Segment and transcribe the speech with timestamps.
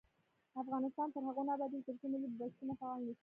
[0.61, 3.19] افغانستان تر هغو نه ابادیږي، ترڅو ملي بسونه فعال نشي.